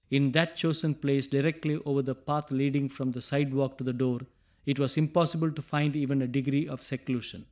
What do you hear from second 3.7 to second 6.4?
to the door, it was impossible to find even a